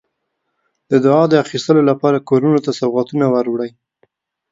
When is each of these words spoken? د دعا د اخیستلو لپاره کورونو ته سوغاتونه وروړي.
د 0.89 0.91
دعا 1.05 1.23
د 1.29 1.33
اخیستلو 1.45 1.81
لپاره 1.91 2.25
کورونو 2.29 2.59
ته 2.65 2.71
سوغاتونه 2.79 3.25
وروړي. 3.29 3.71